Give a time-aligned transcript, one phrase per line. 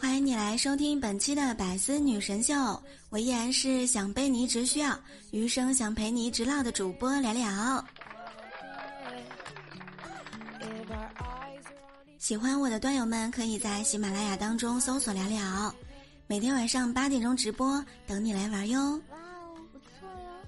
[0.00, 2.54] 欢迎你来收听本期的百思女神秀，
[3.10, 4.98] 我依然是想背你只需要，
[5.30, 7.84] 余生想陪你直唠的主播聊聊。
[12.18, 15.74] 喜欢我的段友们，可以在喜马拉雅当中搜索聊聊，
[16.26, 19.00] 每天晚上八点钟直播，等你来玩哟。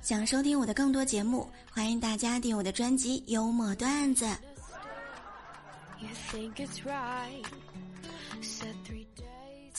[0.01, 4.25] 想收听我的更多节目，欢迎大家订我的专辑《幽默段子》。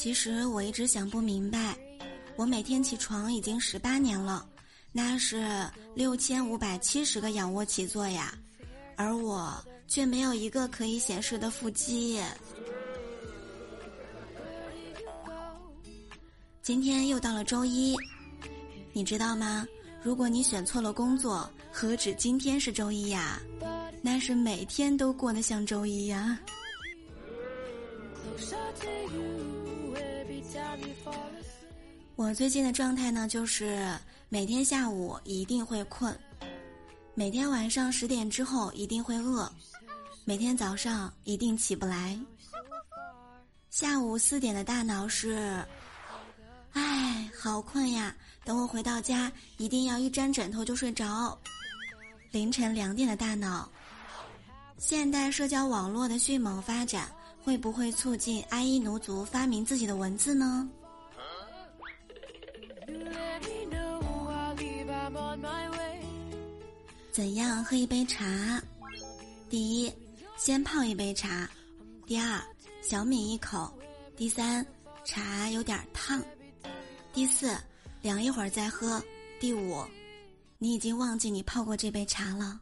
[0.06, 1.76] 其实我一直想不明白，
[2.36, 4.48] 我每天起床已经十八年了，
[4.92, 8.32] 那是六千五百七十个仰卧起坐呀，
[8.98, 9.52] 而我
[9.88, 12.22] 却没有一个可以显示的腹肌。
[16.62, 17.96] 今天又到了周一，
[18.94, 19.66] 你知道吗？
[20.04, 23.42] 如果你选错了工作，何止今天是周一呀？
[24.04, 26.40] 那是每天都过得像周一呀。
[32.16, 33.94] 我最近的状态呢，就是
[34.30, 36.18] 每天下午一定会困，
[37.14, 39.52] 每天晚上十点之后一定会饿，
[40.24, 42.18] 每天早上一定起不来。
[43.70, 45.62] 下午四点的大脑是，
[46.72, 48.16] 唉，好困呀！
[48.46, 51.38] 等我回到家，一定要一沾枕头就睡着。
[52.32, 53.70] 凌晨两点的大脑，
[54.78, 57.10] 现代社交网络的迅猛发展，
[57.46, 60.68] 会不会促进阿伊奴族发明自己的文字呢？
[67.12, 68.60] 怎样喝一杯茶？
[69.48, 69.94] 第一，
[70.36, 71.48] 先泡一杯茶；
[72.08, 72.42] 第二，
[72.82, 73.72] 小抿一口；
[74.18, 74.66] 第三，
[75.04, 76.20] 茶有点烫；
[77.14, 77.56] 第四，
[78.02, 79.00] 凉一会儿再喝；
[79.40, 79.86] 第五，
[80.58, 82.60] 你已经忘记你泡过这杯茶了。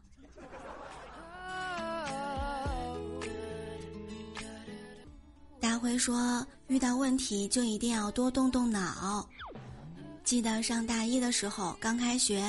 [5.64, 9.26] 大辉说，遇到问题就一定要多动动脑。
[10.22, 12.44] 记得上大一的时候，刚开学，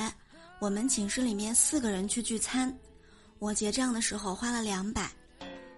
[0.58, 2.70] 我们寝室里面四个人去聚餐，
[3.38, 5.10] 我结账的时候花了两百，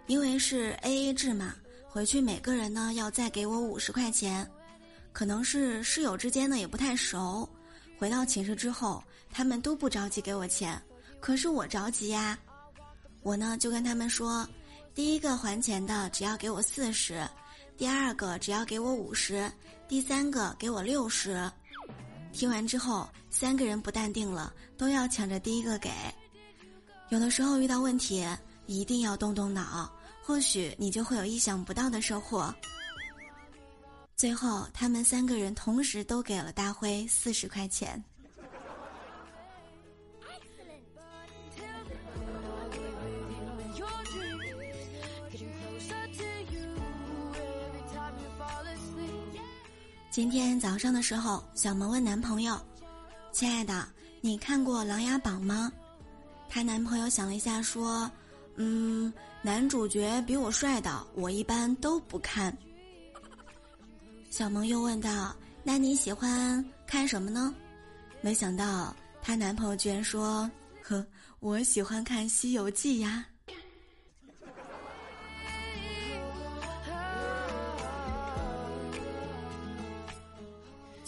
[0.08, 1.54] 因为是 A A 制嘛，
[1.86, 4.44] 回去每个人呢要再给我五十块钱，
[5.12, 7.48] 可能是室友之间呢也不太熟，
[8.00, 9.00] 回到寝室之后，
[9.30, 10.76] 他们都不着急给我钱，
[11.20, 12.36] 可是我着急呀，
[13.22, 14.44] 我呢就跟他们说，
[14.98, 17.24] 第一个还钱的只要给我四十，
[17.76, 19.48] 第二个只要给我五十，
[19.86, 21.48] 第三个给我六十。
[22.32, 25.88] 听完之后，三个人不淡定了，都要抢着第一个给。
[27.10, 28.26] 有的时候遇到问题，
[28.66, 29.88] 一定要动动脑，
[30.20, 32.52] 或许你就会有意想不到的收获。
[34.16, 38.02] 最后，他们三个人同时都给了大辉四十块钱。
[50.18, 52.60] 今天早上的时候，小萌问男朋友
[53.30, 53.86] ：“亲爱的，
[54.20, 55.72] 你看过《琅琊榜》吗？”
[56.50, 58.10] 她男朋友想了一下，说
[58.58, 59.12] ：“嗯，
[59.42, 62.52] 男主角比我帅的，我一般都不看。”
[64.28, 67.54] 小萌又问道：“那你喜欢看什么呢？”
[68.20, 68.92] 没想到
[69.22, 70.50] 她男朋友居然说
[70.82, 71.06] ：“呵，
[71.38, 73.24] 我喜欢看《西游记》呀。”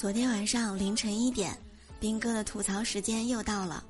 [0.00, 1.54] 昨天晚上凌晨一点，
[2.00, 3.84] 兵哥的吐槽时间又到了。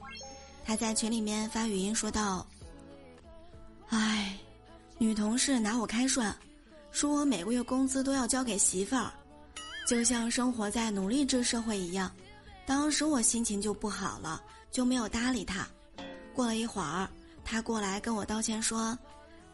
[0.64, 2.44] 他在群里面发语音说道
[3.90, 4.36] ：“唉，
[4.98, 6.34] 女同事拿我开涮，
[6.90, 9.12] 说我每个月工资都要交给媳妇儿，
[9.86, 12.10] 就像生活在奴隶制社会一样。
[12.66, 14.42] 当时我心情就不好了，
[14.72, 15.64] 就没有搭理他。
[16.34, 17.08] 过了一会儿，
[17.44, 18.98] 他过来跟我道歉说：‘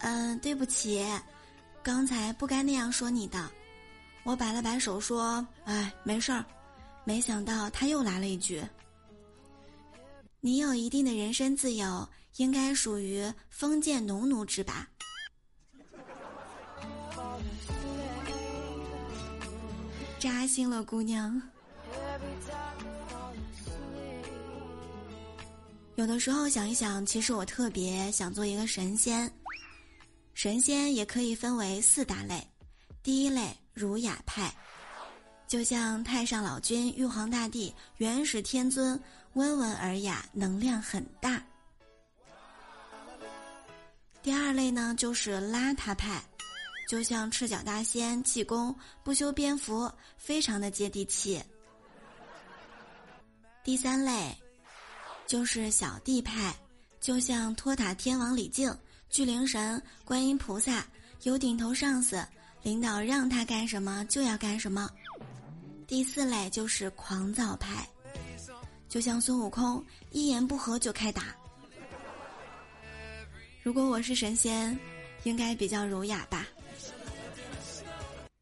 [0.01, 1.05] 嗯，对不起，
[1.83, 3.47] 刚才不该那样说你的。’
[4.27, 6.45] 我摆了摆手说：‘哎，没事儿。’
[7.05, 8.61] 没想到他又来了一句
[10.43, 12.09] ：“你有一定的人身自由，
[12.39, 14.89] 应该属于封建农奴制吧？”
[20.19, 21.41] 扎心了，姑娘。
[25.95, 29.33] 有的时候想一想，其实我特别想做一个神仙。
[30.35, 32.45] 神仙也可以分为四大类：
[33.05, 34.51] 第一类儒雅派，
[35.47, 38.99] 就像太上老君、玉皇大帝、元始天尊，
[39.35, 41.45] 温文尔雅，能量很大。
[44.23, 46.25] 第二类呢，就是邋遢派，
[46.89, 48.75] 就像赤脚大仙、济公，
[49.05, 51.43] 不修边幅，非常的接地气。
[53.63, 54.35] 第三类，
[55.27, 56.57] 就是小弟派，
[56.99, 58.75] 就像托塔天王李靖、
[59.11, 60.83] 巨灵神、观音菩萨，
[61.25, 62.27] 有顶头上司。
[62.63, 64.91] 领导让他干什么就要干什么。
[65.87, 67.89] 第四类就是狂躁派，
[68.89, 71.37] 就像孙悟空，一言不合就开打。
[73.63, 74.77] 如果我是神仙，
[75.23, 76.47] 应该比较儒雅吧。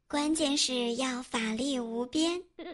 [0.08, 2.40] 关键是要法力无边。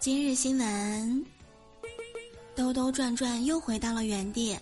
[0.00, 1.26] 今日新闻，
[2.56, 4.58] 兜兜转转又回到了原地。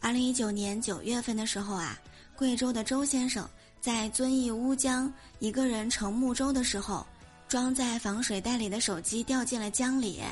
[0.00, 2.00] 二零一九年九月份的时候啊，
[2.34, 3.46] 贵州的周先生
[3.82, 7.06] 在遵义乌江一个人乘木舟的时候，
[7.48, 10.22] 装在防水袋里的手机掉进了江里。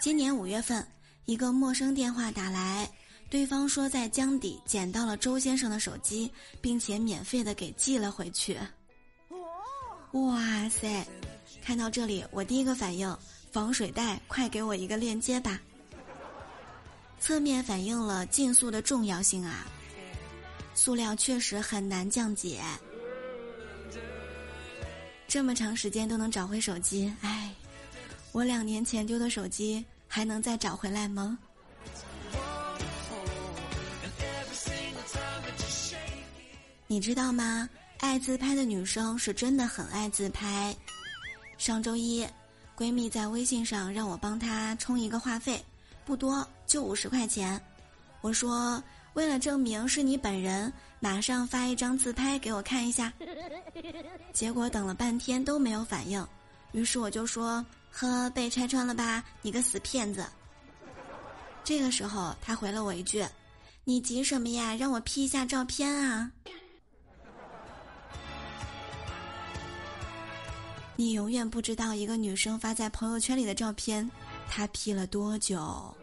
[0.00, 0.86] 今年五月份，
[1.24, 2.88] 一个陌生电话打来，
[3.28, 6.30] 对方说在江底捡到了周先生的手机，
[6.60, 8.56] 并且免费的给寄了回去。
[10.12, 11.04] 哇塞！
[11.62, 13.16] 看到这里，我第一个反应，
[13.52, 15.60] 防水袋，快给我一个链接吧。
[17.18, 19.66] 侧面反映了竞速的重要性啊！
[20.74, 22.62] 塑料确实很难降解，
[25.28, 27.50] 这么长时间都能找回手机，唉，
[28.32, 31.38] 我两年前丢的手机还能再找回来吗？
[36.86, 37.68] 你知道吗？
[37.98, 40.74] 爱自拍的女生是真的很爱自拍。
[41.60, 42.26] 上周一，
[42.74, 45.62] 闺蜜在微信上让我帮她充一个话费，
[46.06, 47.60] 不多，就五十块钱。
[48.22, 53.12] 我说为了证明是你本人，马上发一张自拍给我看一下。
[54.32, 56.26] 结果等了半天都没有反应，
[56.72, 60.24] 于是我就说：“呵，被拆穿了吧，你个死骗子！”
[61.62, 63.22] 这个时候，她回了我一句
[63.84, 64.74] ：“你急什么呀？
[64.74, 66.32] 让我 P 一下照片啊！”
[71.00, 74.06] 你永远不知道一个女生发在朋友圈里的照片，
[74.50, 75.96] 她 P 了多久。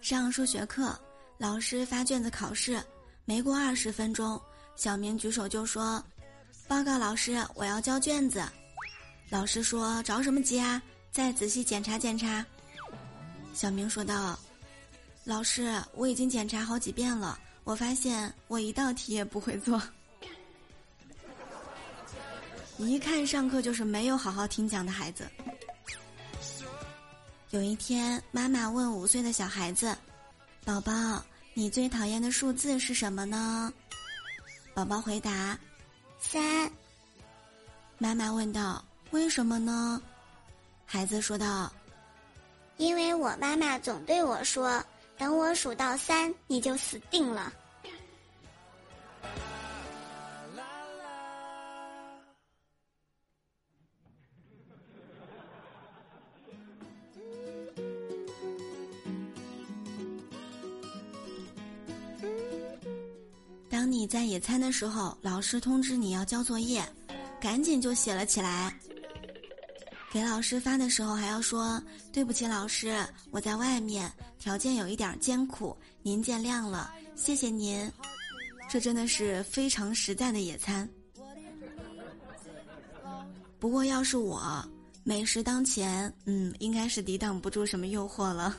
[0.00, 1.00] 上数学课，
[1.38, 2.82] 老师发卷子考试，
[3.24, 4.42] 没过二十分钟，
[4.74, 6.04] 小明举手就说
[6.66, 8.42] ：“报告老师，我要交卷子。”
[9.30, 10.82] 老师说：“着什么急啊？
[11.12, 12.44] 再仔细检查检查。”
[13.54, 14.36] 小明说道
[15.22, 19.80] ：“老师，我已经检查好几遍了。”我发现我一道题也不会做，
[22.78, 25.28] 一看上课就是没有好好听讲的孩子。
[27.50, 29.96] 有一天，妈妈问五岁的小孩子
[30.64, 31.24] ：“宝宝，
[31.54, 33.72] 你最讨厌的数字是什么呢？”
[34.74, 35.58] 宝宝回答
[36.18, 36.70] ：“三。”
[37.98, 40.00] 妈妈问道：“为什么呢？”
[40.86, 41.72] 孩子说道
[42.78, 44.82] ：“因为我妈妈总对我说。”
[45.20, 47.52] 等我数到三，你就死定了。
[63.68, 66.82] 当你在野餐的时候，老师通知你要交作业，
[67.38, 68.74] 赶紧就写了起来。
[70.10, 74.10] 给老师发的时候还要说对不起，老师，我在外面，
[74.40, 77.92] 条件有一点艰苦，您见谅了，谢谢您。
[78.70, 80.88] 这真的是非常实在的野餐。
[83.58, 84.40] 不过要是我，
[85.04, 88.56] 美食当前，嗯，应该是抵挡不住什么诱惑了。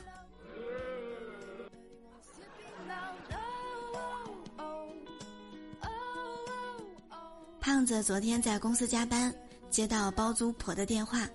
[7.58, 9.34] 胖子昨天在公司加班，
[9.68, 11.28] 接到包租婆的电话。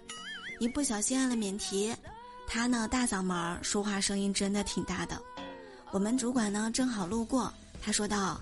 [0.59, 1.93] 一不小心按了免提，
[2.47, 5.21] 他呢大嗓门儿说话声音真的挺大的。
[5.91, 8.41] 我们主管呢正好路过，他说道：“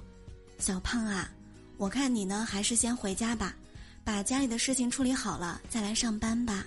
[0.57, 1.29] 小胖啊，
[1.77, 3.55] 我看你呢还是先回家吧，
[4.03, 6.65] 把家里的事情处理好了再来上班吧。”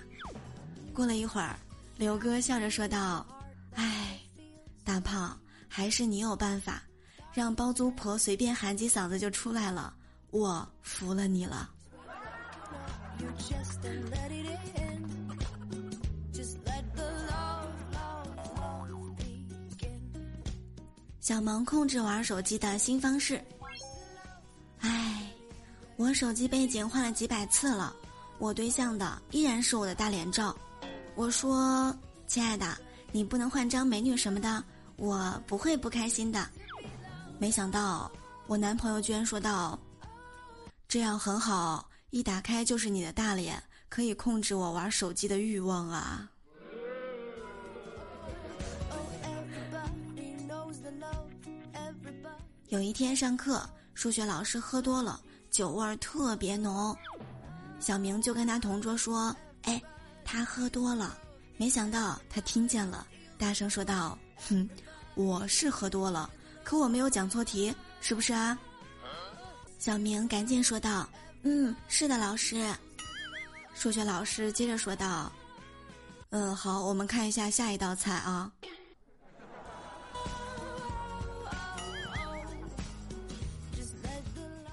[0.93, 1.55] 过了一会儿，
[1.97, 3.25] 刘哥笑着说道
[3.75, 4.19] ：“哎，
[4.83, 6.83] 大胖，还是你有办法，
[7.33, 9.93] 让包租婆随便喊几嗓子就出来了，
[10.31, 11.69] 我服了你了。”
[21.29, 23.39] 小萌控制玩手机的新方式。
[24.79, 25.31] 唉，
[25.95, 27.95] 我手机背景换了几百次了，
[28.39, 30.57] 我对象的依然是我的大脸照。
[31.13, 31.95] 我说
[32.25, 32.75] ：“亲爱的，
[33.11, 34.63] 你不能换张美女什么的，
[34.95, 36.49] 我不会不开心的。”
[37.37, 38.11] 没想到
[38.47, 39.79] 我男朋友居然说道
[40.89, 46.27] ：“这样很好，一打开就是你的大脸，可以控制我玩手机的欲望啊。”
[52.69, 55.19] 有一天上课，数学老师喝多了。
[55.49, 56.95] 酒味儿特别浓，
[57.79, 59.81] 小明就跟他同桌说：“哎，
[60.23, 61.17] 他喝多了。”
[61.57, 63.07] 没想到他听见了，
[63.39, 64.15] 大声说道
[64.47, 64.69] ：“哼，
[65.15, 66.29] 我是喝多了，
[66.63, 68.55] 可我没有讲错题，是不是啊？”
[69.79, 71.09] 小明赶紧说道
[71.41, 72.71] ：“嗯，是的，老师。”
[73.73, 75.31] 数学老师接着说道
[76.29, 78.51] ：“嗯，好，我们看一下下一道菜啊。”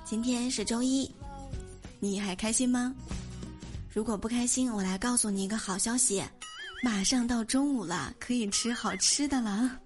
[0.09, 1.11] 今天是周一，
[1.99, 2.95] 你还开心吗？
[3.93, 6.23] 如果不开心，我来告诉你一个好消息，
[6.81, 9.79] 马上到中午了，可以吃好吃的了。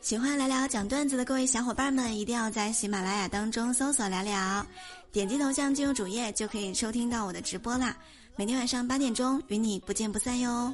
[0.00, 4.66] 喜欢聊聊讲段子的各位小伙伴们，一定要在喜马拉雅当中搜索“聊聊”，
[5.12, 7.94] 点击头像进入主页就可以收听到我的直播啦。
[8.34, 10.72] 每天晚上八点钟与你不见不散哟。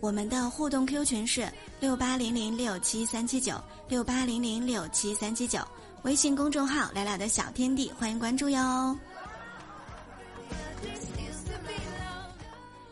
[0.00, 1.46] 我们的互动 Q 群是
[1.78, 5.60] 六八零零六七三七九六八零零六七三七九，
[6.02, 8.96] 微信公众号“聊聊的小天地”，欢迎关注哟。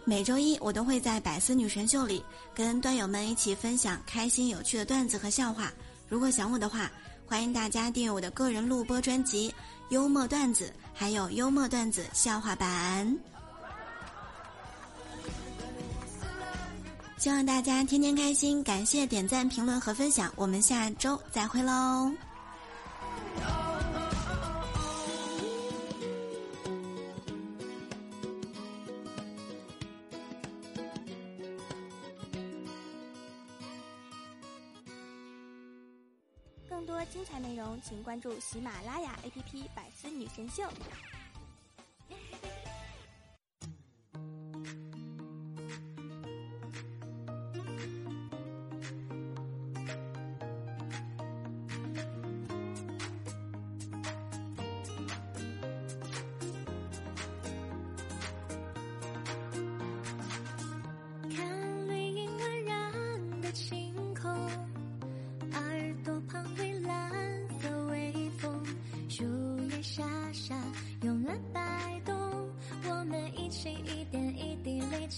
[0.05, 2.23] 每周一我都会在百思女神秀里
[2.55, 5.73] 跟段友们一起分享开心有趣的段子和笑话。
[6.11, 6.91] 如果想我的话，
[7.27, 9.51] 欢迎大家订阅我的个人录播专辑
[9.89, 13.19] 《幽默段子》，还有幽默段子笑话版。
[17.19, 22.13] 希望大家天天开心，感谢点赞、评论和分享，我们下周再会喽。
[36.71, 40.63] 更多精彩内容，请关注喜马拉雅 APP《百思女神秀》。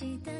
[0.00, 0.39] 记得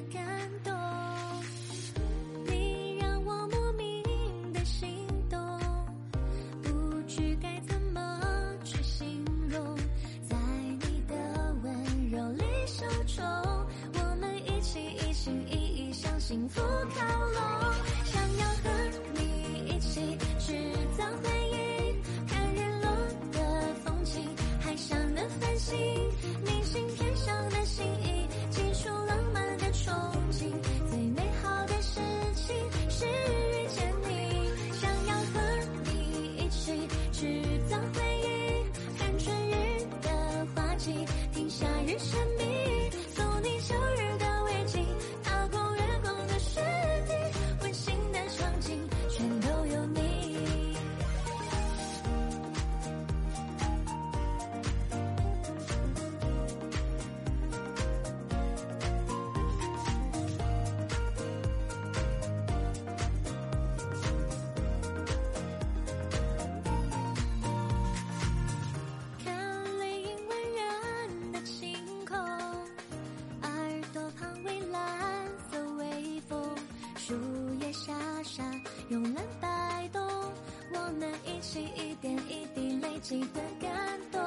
[83.19, 83.71] 的感
[84.13, 84.21] 动，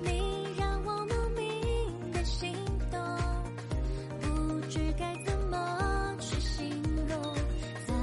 [0.00, 2.54] 你让我莫名的心
[2.90, 2.98] 动，
[4.20, 7.34] 不知该怎么去形容。
[7.86, 7.94] 在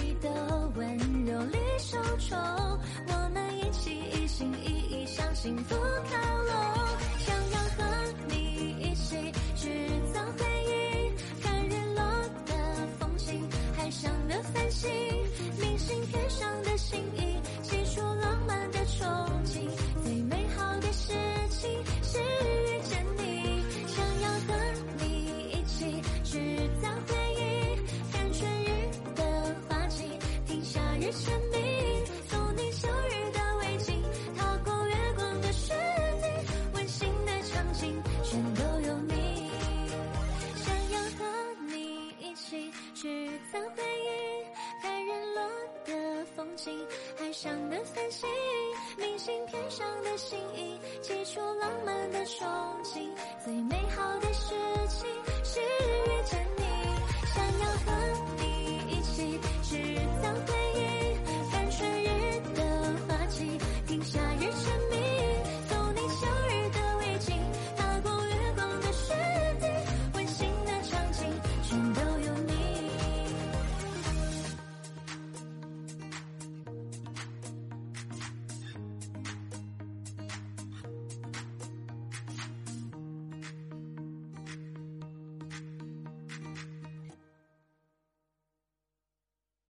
[0.00, 2.38] 你的温柔里受宠，
[3.08, 6.35] 我们一起一心一意向幸福靠
[31.16, 34.02] 生命，送你秋日的围巾，
[34.36, 35.74] 踏过月光的雪
[36.20, 36.28] 地，
[36.74, 39.50] 温馨的场景全都有你，
[40.56, 41.24] 想要和
[41.68, 44.44] 你一起去看回忆，
[44.82, 45.40] 看日落
[45.86, 46.86] 的风景，
[47.18, 48.25] 海上的繁星。